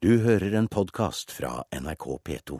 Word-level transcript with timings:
Du 0.00 0.14
hører 0.24 0.54
en 0.56 0.64
podkast 0.64 1.28
fra 1.28 1.58
NRK 1.76 2.04
P2. 2.24 2.56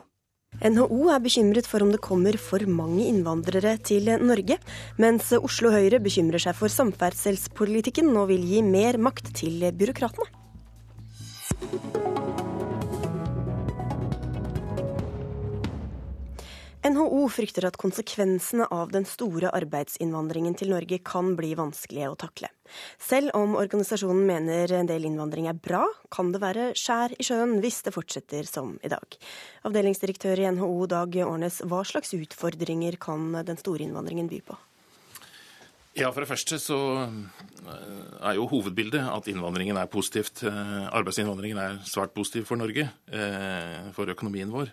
NHO 0.61 1.07
er 1.09 1.23
bekymret 1.23 1.65
for 1.65 1.81
om 1.81 1.89
det 1.89 1.97
kommer 2.05 2.37
for 2.37 2.61
mange 2.69 3.07
innvandrere 3.09 3.71
til 3.81 4.11
Norge, 4.21 4.59
mens 5.01 5.31
Oslo 5.39 5.71
Høyre 5.73 5.97
bekymrer 6.05 6.43
seg 6.43 6.53
for 6.59 6.69
samferdselspolitikken 6.69 8.13
og 8.13 8.29
vil 8.29 8.45
gi 8.45 8.61
mer 8.61 9.01
makt 9.01 9.33
til 9.41 9.65
byråkratene. 9.73 10.29
NHO 16.81 17.27
frykter 17.29 17.67
at 17.67 17.75
konsekvensene 17.77 18.65
av 18.73 18.89
den 18.89 19.03
store 19.05 19.51
arbeidsinnvandringen 19.53 20.55
til 20.57 20.71
Norge 20.73 20.97
kan 21.05 21.35
bli 21.37 21.51
vanskelige 21.53 22.07
å 22.09 22.15
takle. 22.17 22.49
Selv 22.97 23.35
om 23.37 23.53
organisasjonen 23.59 24.23
mener 24.25 24.73
en 24.73 24.89
del 24.89 25.05
innvandring 25.05 25.45
er 25.51 25.59
bra, 25.61 25.83
kan 26.09 26.31
det 26.33 26.41
være 26.41 26.71
skjær 26.79 27.13
i 27.13 27.25
sjøen 27.27 27.59
hvis 27.61 27.83
det 27.85 27.93
fortsetter 27.93 28.49
som 28.49 28.73
i 28.81 28.89
dag. 28.89 29.17
Avdelingsdirektør 29.69 30.41
i 30.41 30.47
NHO 30.57 30.87
Dag 30.89 31.19
Årnes, 31.27 31.61
hva 31.69 31.83
slags 31.85 32.15
utfordringer 32.17 32.97
kan 33.01 33.29
den 33.45 33.61
store 33.61 33.85
innvandringen 33.85 34.31
by 34.31 34.41
på? 34.49 34.57
Ja, 35.99 36.09
For 36.09 36.23
det 36.23 36.31
første 36.31 36.57
så 36.63 36.79
eh, 37.03 37.77
er 38.23 38.39
jo 38.39 38.49
hovedbildet 38.49 39.03
at 39.05 39.29
innvandringen 39.29 39.77
er 39.77 39.91
positivt. 39.91 40.41
Eh, 40.47 40.83
arbeidsinnvandringen 40.87 41.61
er 41.61 41.79
svært 41.85 42.15
positiv 42.15 42.49
for 42.49 42.57
Norge, 42.57 42.87
eh, 43.11 43.89
for 43.93 44.09
økonomien 44.09 44.49
vår. 44.49 44.71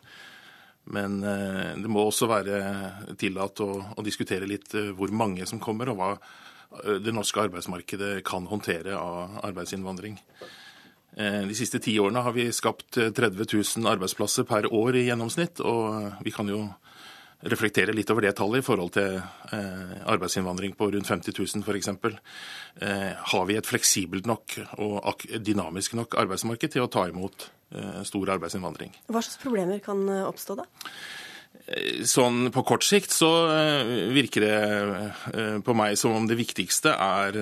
Men 0.95 1.23
eh, 1.24 1.74
det 1.77 1.91
må 1.91 2.05
også 2.06 2.28
være 2.30 2.59
tillatt 3.20 3.60
å, 3.65 3.70
å, 3.92 4.05
diskutere 4.05 4.48
litt 4.48 4.73
eh, 4.79 4.92
hvor 4.96 5.12
mange 5.12 5.46
som 5.48 5.60
kommer, 5.60 5.91
og 5.92 5.98
hva 5.98 6.10
eh, 6.15 6.96
det 7.05 7.12
norske 7.15 7.42
arbeidsmarkedet 7.45 8.23
kan 8.27 8.48
håndtere 8.48 8.96
av 8.96 9.43
arbeidsinnvandring. 9.51 10.20
De 11.19 11.55
siste 11.56 11.80
ti 11.82 11.96
årene 11.98 12.20
har 12.23 12.34
vi 12.37 12.45
skapt 12.55 12.95
30 12.95 13.41
000 13.43 13.88
arbeidsplasser 13.91 14.45
per 14.46 14.69
år 14.70 15.01
i 15.01 15.06
gjennomsnitt. 15.09 15.59
Og 15.66 16.20
vi 16.23 16.30
kan 16.30 16.46
jo 16.46 16.60
reflektere 17.46 17.94
litt 17.94 18.10
over 18.10 18.24
det 18.26 18.32
tallet 18.38 18.62
i 18.62 18.66
forhold 18.66 18.96
til 18.96 19.20
arbeidsinnvandring 20.10 20.72
på 20.74 20.88
rundt 20.90 21.06
50 21.06 21.36
000 21.38 21.62
f.eks. 21.62 21.90
Har 23.32 23.44
vi 23.46 23.58
et 23.58 23.68
fleksibelt 23.68 24.26
nok 24.26 24.56
og 24.82 25.22
dynamisk 25.38 25.94
nok 25.94 26.18
arbeidsmarked 26.18 26.74
til 26.74 26.82
å 26.82 26.90
ta 26.90 27.06
imot 27.12 27.46
Eh, 27.68 28.02
stor 28.09 28.30
arbeidsinnvandring. 28.32 28.94
Hva 29.12 29.20
slags 29.20 29.40
problemer 29.42 29.80
kan 29.84 30.00
eh, 30.09 30.24
oppstå 30.24 30.54
da? 30.56 30.64
Eh, 31.68 32.00
sånn 32.09 32.48
På 32.54 32.62
kort 32.64 32.86
sikt 32.86 33.12
så 33.12 33.28
virker 34.14 34.46
det 34.46 35.60
på 35.66 35.74
meg 35.76 35.98
som 36.00 36.16
om 36.16 36.28
det 36.28 36.38
viktigste 36.38 36.94
er 36.96 37.36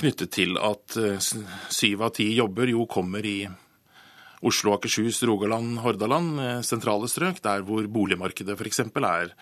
knyttet 0.00 0.32
til 0.32 0.56
at 0.56 0.96
syv 1.68 2.06
av 2.08 2.14
ti 2.16 2.30
jobber 2.32 2.72
jo 2.72 2.86
kommer 2.88 3.26
i 3.28 3.44
Oslo, 4.42 4.74
Akershus, 4.74 5.20
Rogaland, 5.28 5.78
Hordaland, 5.84 6.40
sentrale 6.66 7.06
strøk, 7.10 7.38
der 7.44 7.62
hvor 7.66 7.86
boligmarkedet 7.86 8.56
f.eks. 8.58 8.80
er 8.82 9.34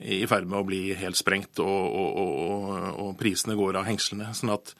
i 0.00 0.22
ferd 0.28 0.48
med 0.48 0.60
å 0.60 0.68
bli 0.68 0.80
helt 0.96 1.16
sprengt 1.16 1.60
og, 1.64 1.68
og, 1.68 2.16
og, 2.22 2.70
og 3.04 3.10
prisene 3.20 3.56
går 3.56 3.80
av 3.80 3.88
hengslene. 3.88 4.32
sånn 4.36 4.54
at 4.56 4.72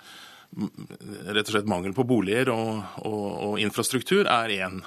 rett 0.56 1.48
og 1.48 1.52
slett 1.52 1.68
mangel 1.68 1.94
på 1.96 2.06
boliger 2.08 2.50
og, 2.52 2.80
og, 3.04 3.26
og 3.50 3.60
infrastruktur 3.60 4.28
er 4.30 4.54
en, 4.60 4.80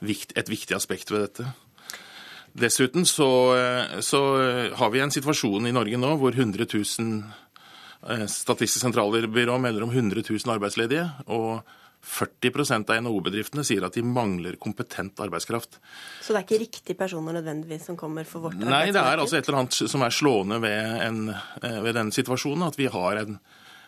et 0.00 0.48
viktig 0.48 0.76
aspekt 0.76 1.12
ved 1.12 1.26
dette. 1.26 1.48
Dessuten 2.52 3.06
så, 3.08 3.28
så, 4.04 4.20
har 4.76 4.90
vi 4.92 5.00
en 5.00 5.12
situasjon 5.12 5.68
i 5.68 5.72
Norge 5.72 6.00
nå 6.00 6.16
hvor 6.20 6.36
100 6.36 6.66
000 6.68 7.22
eh, 8.12 8.26
Statistisk 8.28 8.82
sentralbyrå 8.84 9.56
melder 9.56 9.86
om 9.86 9.92
100 9.92 10.24
000 10.28 10.52
arbeidsledige. 10.52 11.06
og 11.32 11.62
40% 12.02 12.90
av 12.90 13.02
NHO-bedriftene 13.04 13.64
sier 13.66 13.84
at 13.86 13.94
de 13.94 14.02
mangler 14.02 14.58
kompetent 14.60 15.20
arbeidskraft. 15.22 15.78
Så 16.20 16.34
det 16.34 16.40
er 16.40 16.46
ikke 16.48 16.62
riktige 16.64 16.98
personer 16.98 17.38
nødvendigvis 17.38 17.86
som 17.90 17.98
kommer 17.98 18.26
for 18.28 18.48
vårt 18.48 18.56
arbeidsmarked? 18.58 18.74
Nei, 18.74 18.94
det 18.94 19.02
er 19.02 19.22
altså 19.22 19.38
et 19.38 19.48
eller 19.48 19.62
annet 19.62 19.78
som 19.94 20.02
er 20.02 20.16
slående 20.16 20.58
ved, 20.64 20.94
en, 21.06 21.20
eh, 21.32 21.78
ved 21.86 21.98
denne 21.98 22.14
situasjonen. 22.14 22.66
At 22.66 22.80
vi 22.80 22.90
har 22.90 23.22
en, 23.22 23.38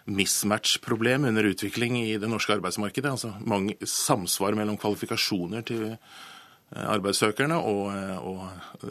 mismatch-problem 0.04 1.24
under 1.24 1.46
utvikling 1.48 1.96
i 2.02 2.16
det 2.20 2.28
norske 2.28 2.52
arbeidsmarkedet. 2.58 3.10
Altså 3.10 3.32
mange 3.40 3.76
samsvar 3.88 4.56
mellom 4.56 4.76
kvalifikasjoner 4.80 5.64
til 5.64 5.84
eh, 5.94 6.84
arbeidssøkerne 6.84 7.56
og, 7.56 7.84
eh, 7.94 8.18
og, 8.20 8.90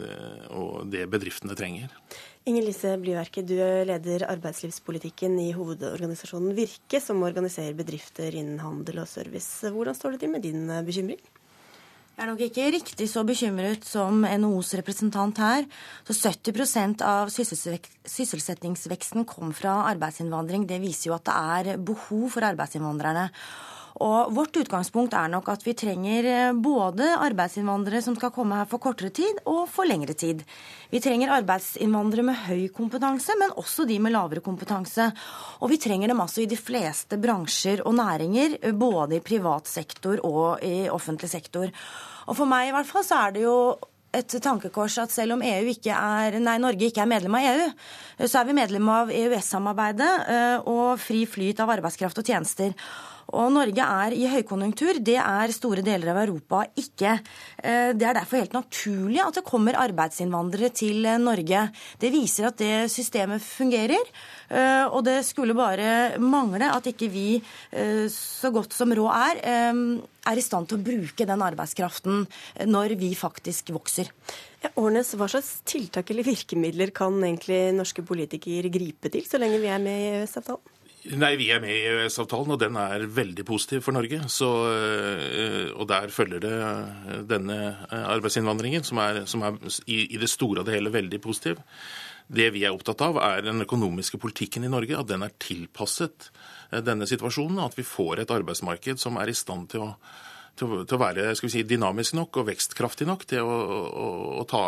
og 0.50 0.90
det 0.90 1.06
bedriftene 1.12 1.54
trenger. 1.58 1.94
Inger 2.44 2.66
Lise 2.66 2.90
Blyverke, 3.00 3.40
du 3.40 3.54
leder 3.88 4.26
arbeidslivspolitikken 4.28 5.38
i 5.40 5.46
hovedorganisasjonen 5.56 6.52
Virke, 6.52 6.98
som 7.00 7.22
organiserer 7.24 7.72
bedrifter 7.78 8.36
innen 8.36 8.58
handel 8.60 9.00
og 9.00 9.08
service. 9.08 9.64
Hvordan 9.72 9.96
står 9.96 10.12
det 10.12 10.20
til 10.20 10.32
med 10.34 10.44
din 10.44 10.68
bekymring? 10.84 11.22
Jeg 11.24 12.20
er 12.20 12.28
nok 12.28 12.42
ikke 12.44 12.66
riktig 12.76 13.08
så 13.08 13.24
bekymret 13.24 13.88
som 13.88 14.26
NHOs 14.28 14.74
representant 14.76 15.40
her. 15.40 15.64
Så 16.04 16.12
70% 16.36 17.00
av 17.00 17.32
sysselsettingsveksten 17.32 19.24
kom 19.24 19.56
fra 19.56 19.88
arbeidsinnvandring. 19.94 20.68
Det 20.68 20.84
viser 20.84 21.08
jo 21.08 21.16
at 21.16 21.24
det 21.24 21.40
er 21.40 21.80
behov 21.80 22.28
for 22.36 22.44
arbeidsinnvandrerne. 22.44 23.30
Og 24.02 24.32
Vårt 24.34 24.56
utgangspunkt 24.58 25.14
er 25.14 25.28
nok 25.30 25.52
at 25.52 25.62
vi 25.62 25.74
trenger 25.78 26.26
eh, 26.26 26.56
både 26.58 27.12
arbeidsinnvandrere 27.14 28.02
som 28.02 28.16
skal 28.18 28.32
komme 28.34 28.58
her 28.58 28.66
for 28.70 28.82
kortere 28.82 29.12
tid, 29.14 29.38
og 29.46 29.68
for 29.70 29.86
lengre 29.86 30.16
tid. 30.18 30.42
Vi 30.90 30.98
trenger 31.02 31.36
arbeidsinnvandrere 31.36 32.26
med 32.26 32.40
høy 32.48 32.66
kompetanse, 32.74 33.36
men 33.38 33.54
også 33.60 33.86
de 33.86 34.00
med 34.02 34.16
lavere 34.16 34.42
kompetanse. 34.42 35.06
Og 35.62 35.70
vi 35.70 35.78
trenger 35.78 36.10
dem 36.10 36.24
altså 36.24 36.42
i 36.42 36.50
de 36.50 36.58
fleste 36.58 37.20
bransjer 37.22 37.84
og 37.86 37.94
næringer, 38.00 38.58
eh, 38.60 38.74
både 38.74 39.20
i 39.20 39.24
privat 39.24 39.70
sektor 39.70 40.18
og 40.26 40.64
i 40.66 40.88
offentlig 40.90 41.30
sektor. 41.30 41.70
Og 42.26 42.34
for 42.34 42.50
meg 42.50 42.72
i 42.72 42.74
hvert 42.74 42.90
fall 42.90 43.06
så 43.06 43.26
er 43.28 43.36
det 43.36 43.46
jo 43.46 43.56
et 44.14 44.36
tankekors 44.42 44.98
at 45.02 45.14
selv 45.14 45.36
om 45.36 45.42
EU 45.42 45.70
ikke 45.70 45.94
er, 45.94 46.38
nei, 46.42 46.58
Norge 46.62 46.88
ikke 46.88 47.02
er 47.02 47.10
medlem 47.10 47.34
av 47.38 47.48
EU, 47.50 47.64
så 48.26 48.40
er 48.40 48.46
vi 48.48 48.58
medlem 48.58 48.90
av 48.94 49.10
EØS-samarbeidet 49.14 50.12
eh, 50.34 50.68
og 50.70 51.00
fri 51.02 51.24
flyt 51.30 51.62
av 51.62 51.72
arbeidskraft 51.74 52.22
og 52.22 52.30
tjenester. 52.30 52.74
Og 53.32 53.50
Norge 53.54 53.84
er 53.84 54.14
i 54.16 54.26
høykonjunktur. 54.28 55.00
Det 55.04 55.16
er 55.20 55.54
store 55.54 55.84
deler 55.84 56.12
av 56.12 56.20
Europa 56.24 56.64
ikke. 56.78 57.16
Eh, 57.58 57.90
det 57.96 58.06
er 58.08 58.18
derfor 58.18 58.42
helt 58.42 58.56
naturlig 58.56 59.22
at 59.24 59.38
det 59.38 59.46
kommer 59.46 59.78
arbeidsinnvandrere 59.80 60.70
til 60.76 61.06
eh, 61.08 61.20
Norge. 61.22 61.66
Det 62.00 62.12
viser 62.12 62.50
at 62.50 62.60
det 62.60 62.90
systemet 62.92 63.42
fungerer. 63.44 64.12
Eh, 64.50 64.84
og 64.90 65.04
det 65.06 65.22
skulle 65.26 65.56
bare 65.56 66.18
mangle 66.20 66.68
at 66.74 66.90
ikke 66.90 67.08
vi, 67.12 67.28
så 68.10 68.50
godt 68.54 68.74
som 68.76 68.92
råd 68.94 69.10
er, 69.14 69.40
er 69.44 70.38
i 70.38 70.44
stand 70.44 70.68
til 70.68 70.78
å 70.78 70.84
bruke 70.84 71.26
den 71.28 71.42
arbeidskraften 71.44 72.24
når 72.70 72.94
vi 73.00 73.10
faktisk 73.18 73.72
vokser. 73.74 74.10
Ja, 74.64 74.70
Årnes, 74.80 75.12
Hva 75.18 75.28
slags 75.30 75.50
tiltak 75.68 76.12
eller 76.12 76.26
virkemidler 76.26 76.92
kan 76.94 77.18
egentlig 77.20 77.74
norske 77.76 78.04
politikere 78.06 78.72
gripe 78.72 79.12
til 79.12 79.26
så 79.28 79.40
lenge 79.42 79.60
vi 79.62 79.72
er 79.72 79.82
med 79.82 80.00
i 80.00 80.14
EØS-avtalen? 80.14 80.73
Nei, 81.04 81.34
Vi 81.36 81.50
er 81.52 81.60
med 81.60 81.68
i 81.68 81.82
EØS-avtalen, 81.84 82.54
og 82.54 82.60
den 82.62 82.78
er 82.80 83.02
veldig 83.12 83.44
positiv 83.44 83.82
for 83.84 83.92
Norge. 83.92 84.22
Så, 84.32 84.48
eh, 84.72 85.68
og 85.76 85.86
Der 85.88 86.08
følger 86.08 86.40
det 86.40 86.52
eh, 86.52 87.20
denne 87.28 87.76
eh, 87.90 88.06
arbeidsinnvandringen, 88.08 88.84
som 88.84 88.98
er, 88.98 89.26
som 89.26 89.42
er 89.42 89.58
i, 89.84 90.14
i, 90.14 90.16
det 90.16 90.30
store 90.30 90.60
og 90.60 90.66
det 90.66 90.78
hele 90.78 90.92
veldig 90.92 91.20
positiv. 91.20 91.60
Det 92.26 92.48
vi 92.54 92.64
er 92.64 92.72
opptatt 92.72 93.02
av, 93.04 93.20
er 93.20 93.44
den 93.44 93.60
økonomiske 93.60 94.16
politikken 94.16 94.64
i 94.64 94.72
Norge. 94.72 94.96
At 94.96 95.10
den 95.10 95.22
er 95.22 95.36
tilpasset 95.38 96.30
denne 96.72 97.04
situasjonen. 97.06 97.60
At 97.60 97.76
vi 97.76 97.84
får 97.84 98.22
et 98.22 98.32
arbeidsmarked 98.32 98.96
som 98.96 99.20
er 99.20 99.28
i 99.28 99.36
stand 99.36 99.68
til 99.74 99.84
å 99.84 99.90
til, 100.58 100.84
å 100.84 101.00
være 101.00 101.28
skal 101.36 101.48
vi 101.48 101.52
si, 101.56 101.62
dynamisk 101.68 102.16
nok 102.18 102.40
og 102.40 102.48
vekstkraftig 102.50 103.06
nok 103.08 103.26
til 103.30 103.44
å, 103.44 103.54
å, 103.54 104.08
å, 104.40 104.44
ta, 104.48 104.62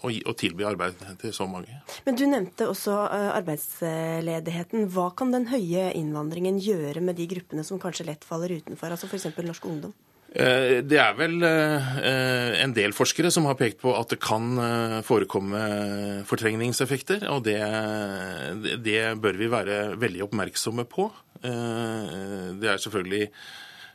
å, 0.00 0.10
å, 0.12 0.34
tilby 0.38 0.66
arbeid 0.68 1.00
til 1.20 1.34
så 1.36 1.48
mange. 1.50 1.80
Men 2.06 2.18
Du 2.18 2.26
nevnte 2.28 2.68
også 2.70 2.96
eh, 3.08 3.28
arbeidsledigheten. 3.40 4.88
Hva 4.92 5.10
kan 5.16 5.34
den 5.34 5.48
høye 5.52 5.90
innvandringen 5.96 6.60
gjøre 6.62 7.04
med 7.04 7.18
de 7.20 7.28
gruppene 7.30 7.64
som 7.66 7.80
kanskje 7.82 8.08
lett 8.10 8.26
faller 8.26 8.56
utenfor, 8.58 8.94
altså 8.94 9.10
f.eks. 9.10 9.30
norsk 9.40 9.68
ungdom? 9.70 9.96
Eh, 10.34 10.80
det 10.84 11.00
er 11.00 11.16
vel 11.16 11.38
eh, 11.46 11.90
en 12.60 12.76
del 12.76 12.96
forskere 12.96 13.32
som 13.32 13.48
har 13.48 13.58
pekt 13.58 13.80
på 13.84 13.94
at 13.96 14.12
det 14.12 14.20
kan 14.22 15.02
forekomme 15.06 15.66
fortrengningseffekter. 16.28 17.28
Og 17.32 17.44
det, 17.48 17.60
det 18.84 19.02
bør 19.22 19.40
vi 19.40 19.52
være 19.52 19.84
veldig 20.00 20.26
oppmerksomme 20.28 20.88
på. 20.90 21.10
Det 21.44 22.68
er 22.70 22.78
selvfølgelig 22.80 23.28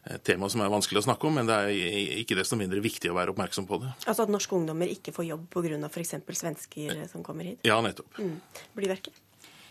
et 0.07 0.23
tema 0.25 0.49
som 0.51 0.63
er 0.63 0.71
vanskelig 0.71 1.01
å 1.01 1.05
snakke 1.07 1.27
om, 1.27 1.39
men 1.39 1.49
det 1.49 1.55
er 1.55 2.19
ikke 2.21 2.37
desto 2.39 2.57
mindre 2.59 2.81
viktig 2.83 3.11
å 3.11 3.17
være 3.17 3.33
oppmerksom 3.33 3.67
på 3.69 3.81
det. 3.83 3.93
Altså 4.05 4.25
at 4.25 4.33
norske 4.33 4.55
ungdommer 4.55 4.91
ikke 4.91 5.13
får 5.15 5.27
jobb 5.31 5.47
pga. 5.53 5.79
f.eks. 5.89 6.15
svensker 6.39 7.03
som 7.11 7.25
kommer 7.25 7.51
hit? 7.51 7.65
Ja, 7.67 7.81
nettopp. 7.83 8.19
Mm. 8.19 8.37
Blir 8.77 8.95
verket? 8.95 9.19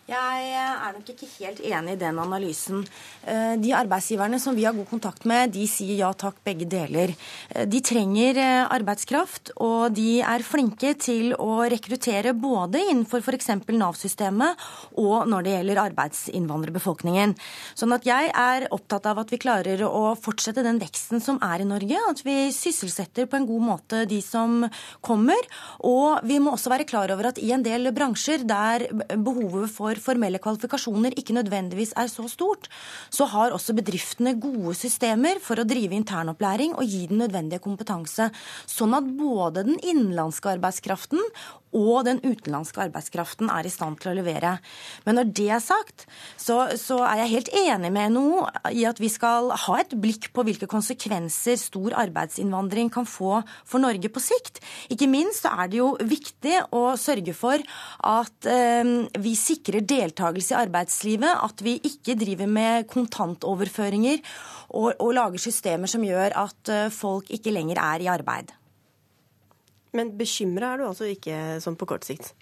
Jeg 0.09 0.45
er 0.57 0.95
nok 0.97 1.11
ikke 1.13 1.27
helt 1.35 1.59
enig 1.69 1.93
i 1.93 1.99
den 2.01 2.17
analysen. 2.17 2.79
Eh, 3.29 3.59
de 3.61 3.75
arbeidsgiverne 3.77 4.39
som 4.41 4.55
vi 4.57 4.63
har 4.65 4.73
god 4.73 4.87
kontakt 4.89 5.27
med, 5.29 5.51
de 5.53 5.67
sier 5.69 5.99
ja 6.01 6.09
takk, 6.17 6.39
begge 6.49 6.65
deler. 6.65 7.13
Eh, 7.53 7.67
de 7.69 7.83
trenger 7.85 8.41
eh, 8.41 8.63
arbeidskraft, 8.73 9.53
og 9.61 9.93
de 9.93 10.23
er 10.25 10.45
flinke 10.49 10.95
til 10.97 11.35
å 11.37 11.59
rekruttere 11.69 12.33
både 12.33 12.81
innenfor 12.87 13.21
f.eks. 13.21 13.51
Nav-systemet 13.69 14.65
og 14.97 15.29
når 15.29 15.45
det 15.45 15.53
gjelder 15.59 15.83
arbeidsinnvandrerbefolkningen. 15.83 17.37
Sånn 17.77 17.93
at 17.93 18.09
jeg 18.09 18.33
er 18.33 18.65
opptatt 18.73 19.11
av 19.13 19.21
at 19.21 19.37
vi 19.37 19.43
klarer 19.45 19.85
å 19.85 20.15
fortsette 20.17 20.65
den 20.65 20.81
veksten 20.81 21.21
som 21.21 21.37
er 21.45 21.67
i 21.67 21.69
Norge. 21.69 22.01
At 22.09 22.25
vi 22.25 22.49
sysselsetter 22.57 23.29
på 23.29 23.43
en 23.43 23.51
god 23.53 23.69
måte 23.75 24.03
de 24.09 24.23
som 24.25 24.65
kommer. 25.05 25.53
Og 25.85 26.25
vi 26.25 26.41
må 26.41 26.57
også 26.57 26.73
være 26.73 26.89
klar 26.89 27.13
over 27.13 27.35
at 27.35 27.45
i 27.45 27.53
en 27.53 27.69
del 27.69 27.93
bransjer 27.93 28.49
der 28.49 28.89
behovet 29.13 29.69
for 29.77 29.98
formelle 30.03 30.41
kvalifikasjoner 30.43 31.17
ikke 31.19 31.37
nødvendigvis 31.37 31.95
er 31.99 32.11
så 32.13 32.27
stort, 32.31 32.69
så 33.11 33.29
har 33.33 33.55
også 33.57 33.77
bedriftene 33.79 34.35
gode 34.41 34.75
systemer 34.79 35.41
for 35.43 35.61
å 35.61 35.67
drive 35.69 35.97
internopplæring 35.99 36.77
og 36.77 36.89
gi 36.89 37.07
den 37.11 37.23
nødvendige 37.25 37.63
kompetanse. 37.65 38.31
Sånn 38.69 38.97
at 38.97 39.09
både 39.19 39.67
den 39.69 39.81
innenlandske 39.83 40.55
arbeidskraften 40.57 41.23
og 41.77 42.07
den 42.09 42.21
utenlandske 42.25 42.83
arbeidskraften 42.87 43.51
er 43.53 43.67
i 43.67 43.73
stand 43.73 43.99
til 44.01 44.13
å 44.13 44.17
levere. 44.19 44.57
Men 45.05 45.19
når 45.19 45.33
det 45.37 45.49
er 45.57 45.63
sagt, 45.65 46.07
så, 46.37 46.61
så, 46.81 47.01
er 47.09 47.23
jeg 47.23 47.33
helt 47.35 47.51
enig 47.63 47.91
med 47.95 48.15
NHO 48.15 48.45
i 48.75 48.85
at 48.89 49.01
vi 49.03 49.11
skal 49.13 49.53
ha 49.67 49.79
et 49.81 49.95
blikk 50.01 50.31
på 50.35 50.45
hvilke 50.47 50.69
konsekvenser 50.71 51.59
stor 51.61 51.97
arbeidsinnvandring 52.05 52.93
kan 52.95 53.09
få 53.09 53.41
for 53.69 53.83
Norge 53.83 54.11
på 54.13 54.23
sikt. 54.23 54.63
Ikke 54.93 55.11
minst 55.11 55.45
så 55.45 55.53
er 55.63 55.71
det 55.71 55.81
jo 55.81 55.93
viktig 56.01 56.57
å 56.75 56.85
sørge 57.01 57.35
for 57.37 57.63
at 58.09 58.49
eh, 58.49 58.95
vi 59.21 59.35
sikrer 59.39 59.87
deltakelse 59.87 60.55
i 60.55 60.61
arbeidslivet, 60.63 61.45
at 61.49 61.65
vi 61.65 61.79
ikke 61.79 62.17
driver 62.19 62.51
med 62.51 62.89
kontantoverføringer 62.91 64.23
og, 64.69 64.95
og 64.99 65.13
lager 65.17 65.43
systemer 65.43 65.91
som 65.91 66.05
gjør 66.05 66.37
at 66.47 66.73
eh, 66.73 66.89
folk 66.95 67.31
ikke 67.35 67.55
lenger 67.55 67.81
er 67.83 68.05
i 68.05 68.11
arbeid. 68.13 68.53
Men 69.97 70.13
bekymra 70.19 70.75
er 70.75 70.83
du 70.83 70.89
altså 70.91 71.09
ikke 71.09 71.59
sånn 71.65 71.79
på 71.79 71.89
kort 71.89 72.07
sikt? 72.09 72.35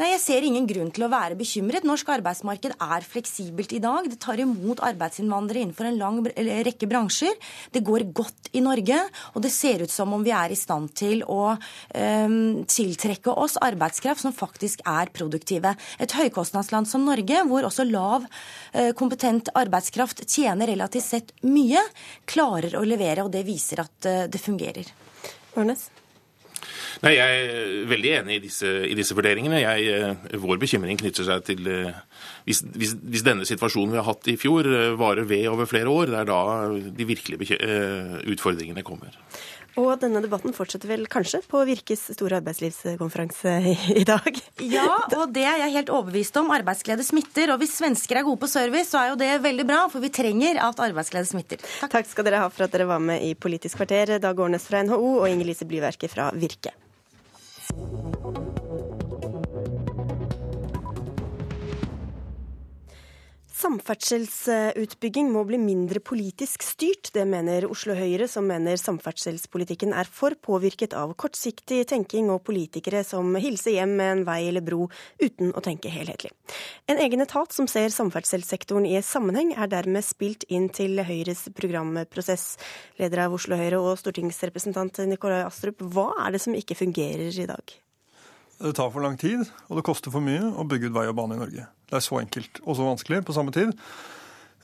Nei, 0.00 0.08
Jeg 0.14 0.20
ser 0.22 0.44
ingen 0.46 0.64
grunn 0.64 0.88
til 0.88 1.04
å 1.04 1.10
være 1.12 1.36
bekymret. 1.36 1.84
Norsk 1.84 2.08
arbeidsmarked 2.14 2.72
er 2.80 3.04
fleksibelt 3.04 3.74
i 3.76 3.80
dag. 3.84 4.06
Det 4.08 4.16
tar 4.24 4.40
imot 4.40 4.80
arbeidsinnvandrere 4.80 5.66
innenfor 5.66 5.88
en 5.90 5.98
lang 6.00 6.16
rekke 6.64 6.88
bransjer. 6.88 7.36
Det 7.70 7.84
går 7.84 8.06
godt 8.16 8.48
i 8.56 8.64
Norge, 8.64 8.96
og 9.36 9.44
det 9.44 9.52
ser 9.52 9.84
ut 9.84 9.92
som 9.92 10.16
om 10.16 10.24
vi 10.24 10.32
er 10.32 10.54
i 10.54 10.56
stand 10.56 10.94
til 10.96 11.20
å 11.28 11.52
um, 11.52 12.64
tiltrekke 12.64 13.36
oss 13.36 13.58
arbeidskraft 13.60 14.24
som 14.24 14.32
faktisk 14.32 14.80
er 14.88 15.12
produktive. 15.12 15.76
Et 16.00 16.18
høykostnadsland 16.22 16.88
som 16.88 17.04
Norge, 17.04 17.44
hvor 17.52 17.68
også 17.68 17.84
lav, 17.84 18.24
uh, 18.72 18.90
kompetent 18.96 19.52
arbeidskraft 19.52 20.24
tjener 20.24 20.72
relativt 20.72 21.10
sett 21.12 21.34
mye, 21.44 21.84
klarer 22.24 22.80
å 22.80 22.86
levere, 22.88 23.28
og 23.28 23.34
det 23.36 23.44
viser 23.44 23.84
at 23.84 24.08
uh, 24.08 24.22
det 24.24 24.40
fungerer. 24.40 24.88
Arnes? 25.52 25.90
Nei, 27.02 27.14
Jeg 27.16 27.44
er 27.46 27.86
veldig 27.90 28.12
enig 28.18 28.36
i 28.36 28.42
disse, 28.44 28.68
i 28.86 28.94
disse 28.98 29.16
vurderingene. 29.16 29.62
Jeg, 29.62 29.88
eh, 29.96 30.36
vår 30.42 30.60
bekymring 30.62 31.00
knytter 31.00 31.26
seg 31.28 31.46
til 31.48 31.70
eh, 31.70 32.02
hvis, 32.44 32.62
hvis, 32.76 32.94
hvis, 33.00 33.24
denne 33.26 33.48
situasjonen 33.48 33.94
vi 33.94 34.00
har 34.00 34.08
hatt 34.10 34.28
i 34.28 34.36
fjor 34.40 34.68
eh, 34.68 34.92
varer 35.00 35.26
ved 35.28 35.48
over 35.50 35.70
flere 35.70 35.92
år, 35.92 36.12
det 36.12 36.20
er 36.20 36.30
da 36.30 36.42
de 37.00 37.08
virkelige 37.08 37.58
utfordringene 38.32 38.84
kommer. 38.86 39.16
Og 39.80 39.94
denne 40.02 40.20
debatten 40.20 40.52
fortsetter 40.52 40.90
vel 40.90 41.06
kanskje 41.08 41.40
på 41.48 41.62
Virkes 41.64 42.04
store 42.12 42.42
arbeidslivskonferanse 42.42 43.54
i 44.02 44.04
dag? 44.08 44.28
Ja, 44.60 44.84
og 45.16 45.32
det 45.32 45.46
er 45.48 45.62
jeg 45.64 45.76
helt 45.78 45.92
overbevist 45.94 46.36
om. 46.40 46.52
Arbeidsglede 46.52 47.06
smitter. 47.06 47.54
Og 47.54 47.62
hvis 47.62 47.78
svensker 47.80 48.20
er 48.20 48.26
gode 48.26 48.42
på 48.42 48.50
service, 48.52 48.90
så 48.92 49.00
er 49.00 49.12
jo 49.12 49.18
det 49.22 49.32
veldig 49.46 49.66
bra, 49.68 49.86
for 49.92 50.04
vi 50.04 50.12
trenger 50.12 50.60
at 50.60 50.84
arbeidsglede 50.90 51.30
smitter. 51.30 51.64
Takk. 51.80 51.96
Takk 51.96 52.12
skal 52.12 52.28
dere 52.28 52.44
ha 52.44 52.52
for 52.52 52.66
at 52.66 52.76
dere 52.76 52.90
var 52.90 53.00
med 53.00 53.24
i 53.24 53.32
Politisk 53.32 53.80
kvarter, 53.80 54.18
Dag 54.20 54.44
Årnes 54.44 54.68
fra 54.68 54.84
NHO 54.84 55.12
og 55.22 55.28
Inger 55.30 55.48
Lise 55.48 55.68
Blyverket 55.68 56.12
fra 56.12 56.28
Virke. 56.36 56.76
Bye. 57.70 58.01
Samferdselsutbygging 63.62 65.28
må 65.30 65.44
bli 65.46 65.58
mindre 65.60 66.00
politisk 66.02 66.64
styrt. 66.66 67.12
Det 67.14 67.22
mener 67.28 67.68
Oslo 67.70 67.94
Høyre, 67.94 68.26
som 68.26 68.48
mener 68.48 68.78
samferdselspolitikken 68.80 69.92
er 69.94 70.08
for 70.10 70.34
påvirket 70.34 70.96
av 70.98 71.12
kortsiktig 71.14 71.84
tenking 71.92 72.32
og 72.34 72.40
politikere 72.48 73.04
som 73.06 73.36
hilser 73.38 73.76
hjem 73.76 73.92
med 74.00 74.12
en 74.16 74.24
vei 74.26 74.40
eller 74.48 74.64
bro 74.66 74.88
uten 75.22 75.52
å 75.54 75.62
tenke 75.62 75.92
helhetlig. 75.92 76.32
En 76.90 76.98
egen 77.04 77.22
etat 77.22 77.54
som 77.54 77.68
ser 77.70 77.94
samferdselssektoren 77.94 78.88
i 78.88 78.96
sammenheng, 79.06 79.52
er 79.54 79.70
dermed 79.70 80.02
spilt 80.06 80.42
inn 80.50 80.66
til 80.74 80.98
Høyres 81.06 81.44
programprosess. 81.54 82.56
Leder 82.98 83.28
av 83.28 83.36
Oslo 83.36 83.60
Høyre 83.60 83.78
og 83.78 83.94
stortingsrepresentant 84.00 85.04
Nikolai 85.06 85.44
Astrup, 85.44 85.84
hva 85.94 86.08
er 86.24 86.34
det 86.34 86.42
som 86.42 86.56
ikke 86.58 86.80
fungerer 86.82 87.30
i 87.30 87.46
dag? 87.52 87.76
Det 88.58 88.74
tar 88.78 88.90
for 88.90 89.06
lang 89.06 89.14
tid, 89.22 89.46
og 89.70 89.78
det 89.78 89.86
koster 89.86 90.10
for 90.14 90.24
mye 90.24 90.50
å 90.50 90.66
bygge 90.66 90.90
ut 90.90 90.98
vei 90.98 91.06
og 91.10 91.16
bane 91.18 91.38
i 91.38 91.44
Norge. 91.44 91.68
Det 91.92 91.98
er 91.98 92.04
så 92.06 92.22
enkelt 92.22 92.62
og 92.64 92.78
så 92.78 92.86
vanskelig 92.86 93.20
på 93.28 93.34
samme 93.36 93.52
tid. 93.52 93.74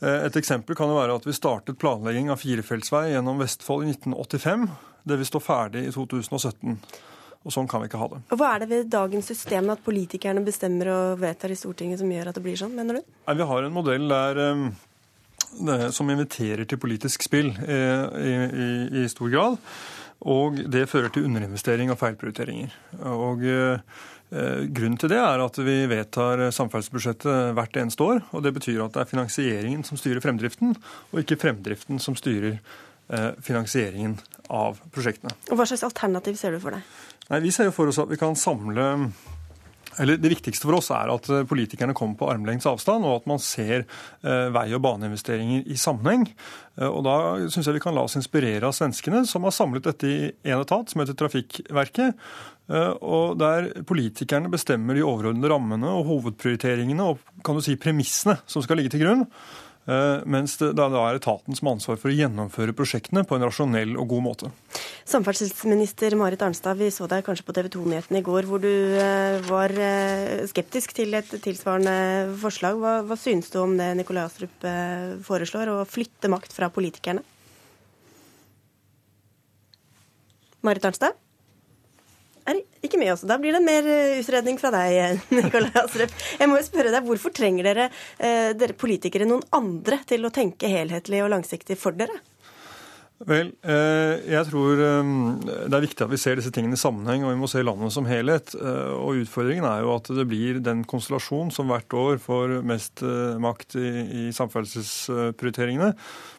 Eh, 0.00 0.24
et 0.28 0.38
eksempel 0.40 0.78
kan 0.78 0.88
jo 0.88 0.96
være 0.96 1.18
at 1.18 1.26
vi 1.28 1.34
startet 1.36 1.76
planlegging 1.80 2.30
av 2.32 2.40
firefeltsvei 2.40 3.10
gjennom 3.12 3.42
Vestfold 3.42 3.84
i 3.84 3.92
1985. 3.92 4.64
Det 5.08 5.20
vil 5.20 5.28
stå 5.28 5.42
ferdig 5.44 5.84
i 5.90 5.92
2017. 5.92 6.78
Og 7.44 7.54
sånn 7.54 7.68
kan 7.70 7.82
vi 7.82 7.90
ikke 7.90 8.00
ha 8.00 8.08
det. 8.14 8.22
Og 8.32 8.40
Hva 8.40 8.54
er 8.54 8.64
det 8.64 8.70
ved 8.72 8.88
dagens 8.92 9.28
system 9.30 9.68
at 9.72 9.84
politikerne 9.84 10.42
bestemmer 10.44 10.90
og 10.94 11.20
vedtar 11.20 11.52
i 11.52 11.58
Stortinget 11.60 12.00
som 12.00 12.10
gjør 12.10 12.32
at 12.32 12.40
det 12.40 12.44
blir 12.44 12.58
sånn, 12.60 12.74
mener 12.76 12.98
du? 12.98 13.14
Nei, 13.28 13.36
vi 13.38 13.46
har 13.52 13.68
en 13.68 13.76
modell 13.76 14.08
der 14.10 14.42
eh, 14.48 15.86
som 15.94 16.10
inviterer 16.12 16.64
til 16.68 16.80
politisk 16.80 17.28
spill 17.28 17.52
eh, 17.52 18.04
i, 18.24 18.34
i, 18.48 18.68
i 19.04 19.08
stor 19.12 19.32
grad. 19.32 19.60
Og 20.28 20.64
det 20.66 20.88
fører 20.90 21.12
til 21.14 21.28
underinvestering 21.28 21.92
og 21.92 22.00
feilprioriteringer. 22.00 22.72
Og 23.06 23.44
Grunnen 24.30 24.98
til 25.00 25.08
det 25.08 25.18
er 25.22 25.40
at 25.40 25.56
vi 25.64 25.76
vedtar 25.88 26.42
samferdselsbudsjettet 26.52 27.54
hvert 27.56 27.78
eneste 27.80 28.04
år. 28.04 28.20
og 28.36 28.42
Det 28.44 28.52
betyr 28.58 28.82
at 28.84 28.92
det 28.92 29.00
er 29.00 29.08
finansieringen 29.08 29.84
som 29.88 29.96
styrer 30.00 30.20
fremdriften, 30.20 30.74
og 31.12 31.22
ikke 31.22 31.38
fremdriften 31.40 32.02
som 32.02 32.16
styrer 32.18 32.58
eh, 32.58 33.30
finansieringen 33.40 34.18
av 34.52 34.82
prosjektene. 34.92 35.32
Og 35.48 35.56
Hva 35.56 35.68
slags 35.68 35.86
alternativ 35.88 36.36
ser 36.40 36.52
du 36.52 36.60
for 36.60 36.76
deg? 36.76 36.84
Nei, 37.28 37.40
Vi 37.44 37.52
ser 37.54 37.70
jo 37.70 37.76
for 37.76 37.88
oss 37.88 38.00
at 38.02 38.10
vi 38.12 38.20
kan 38.20 38.36
samle 38.36 38.88
eller 39.98 40.16
Det 40.16 40.30
viktigste 40.32 40.66
for 40.66 40.78
oss 40.78 40.90
er 40.94 41.10
at 41.12 41.28
eh, 41.32 41.46
politikerne 41.48 41.96
kommer 41.96 42.18
på 42.18 42.28
armlengdes 42.30 42.68
avstand, 42.70 43.06
og 43.06 43.22
at 43.22 43.28
man 43.30 43.42
ser 43.42 43.84
eh, 43.84 44.48
vei- 44.54 44.72
og 44.76 44.82
baneinvesteringer 44.84 45.66
i 45.66 45.78
sammenheng. 45.78 46.28
Eh, 46.78 46.86
og 46.88 47.02
Da 47.06 47.16
syns 47.48 47.66
jeg 47.68 47.78
vi 47.78 47.84
kan 47.84 47.96
la 47.96 48.06
oss 48.06 48.18
inspirere 48.18 48.68
av 48.68 48.76
svenskene, 48.76 49.24
som 49.26 49.46
har 49.46 49.56
samlet 49.56 49.88
dette 49.90 50.08
i 50.08 50.20
én 50.46 50.60
etat, 50.60 50.90
som 50.90 51.02
heter 51.02 51.18
Trafikkverket. 51.18 52.16
Og 52.68 53.38
der 53.40 53.70
politikerne 53.88 54.50
bestemmer 54.52 54.92
de 54.92 55.00
overordnede 55.00 55.48
rammene 55.48 55.88
og 55.88 56.04
hovedprioriteringene 56.04 57.00
og 57.00 57.22
kan 57.40 57.56
du 57.56 57.62
si 57.64 57.78
premissene 57.80 58.34
som 58.44 58.60
skal 58.60 58.76
ligge 58.76 58.92
til 58.92 59.06
grunn. 59.06 59.22
Eh, 59.88 60.20
mens 60.28 60.58
det, 60.60 60.74
da 60.76 60.86
er 61.00 61.16
etaten 61.16 61.56
som 61.56 61.70
har 61.70 61.78
ansvar 61.78 61.96
for 62.00 62.12
å 62.12 62.16
gjennomføre 62.16 62.74
prosjektene 62.76 63.22
på 63.24 63.38
en 63.38 63.46
rasjonell 63.46 63.94
og 63.96 64.10
god 64.10 64.24
måte. 64.26 64.50
Samferdselsminister 65.08 66.12
Marit 66.20 66.42
Arnstad, 66.44 66.76
vi 66.76 66.90
så 66.92 67.08
deg 67.08 67.24
kanskje 67.24 67.46
på 67.48 67.54
TV 67.56 67.70
2-nyhetene 67.72 68.20
i 68.20 68.26
går 68.26 68.48
hvor 68.50 68.60
du 68.60 68.68
eh, 68.68 69.38
var 69.48 69.72
eh, 69.72 70.44
skeptisk 70.50 70.92
til 70.98 71.16
et 71.16 71.32
tilsvarende 71.32 72.36
forslag. 72.42 72.76
Hva, 72.82 72.98
hva 73.08 73.16
synes 73.16 73.48
du 73.54 73.62
om 73.62 73.78
det 73.80 73.94
Nikolai 73.96 74.26
Astrup 74.26 74.68
foreslår, 75.24 75.72
å 75.72 75.88
flytte 75.88 76.28
makt 76.28 76.52
fra 76.52 76.68
politikerne? 76.74 77.24
Marit 80.66 80.84
Arnstad? 80.84 81.16
Ikke 82.84 83.00
med 83.00 83.12
oss. 83.12 83.24
Da 83.26 83.38
blir 83.40 83.56
det 83.56 83.62
mer 83.64 83.86
eh, 83.88 84.18
utredning 84.20 84.58
fra 84.60 84.72
deg, 84.74 84.96
eh, 85.02 85.26
Nikolai 85.36 85.72
Astrup. 85.82 86.14
Jeg 86.38 86.50
må 86.50 86.58
jo 86.60 86.66
spørre 86.66 86.94
deg, 86.94 87.06
Hvorfor 87.08 87.34
trenger 87.34 87.70
dere, 87.70 87.88
eh, 88.18 88.50
dere 88.58 88.76
politikere 88.78 89.28
noen 89.28 89.44
andre 89.56 90.00
til 90.08 90.26
å 90.26 90.32
tenke 90.34 90.70
helhetlig 90.70 91.22
og 91.24 91.32
langsiktig 91.34 91.78
for 91.80 91.96
dere? 91.98 92.20
Vel, 93.26 93.48
jeg 93.66 94.46
tror 94.46 94.78
det 94.78 95.74
er 95.74 95.82
viktig 95.82 96.04
at 96.04 96.12
vi 96.12 96.20
ser 96.22 96.38
disse 96.38 96.52
tingene 96.54 96.76
i 96.76 96.80
sammenheng, 96.80 97.24
og 97.26 97.32
vi 97.32 97.40
må 97.40 97.48
se 97.50 97.64
landet 97.64 97.90
som 97.90 98.06
helhet. 98.06 98.52
Og 98.54 99.24
Utfordringen 99.24 99.66
er 99.66 99.82
jo 99.82 99.90
at 99.96 100.06
det 100.14 100.26
blir 100.30 100.60
den 100.62 100.84
konstellasjon 100.86 101.50
som 101.50 101.72
hvert 101.72 101.96
år 101.98 102.22
får 102.22 102.60
mest 102.62 103.02
makt 103.42 103.74
i, 103.80 103.88
i 104.20 104.22
samferdselsprioriteringene 104.36 105.90